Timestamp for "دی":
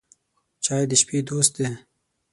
1.61-1.67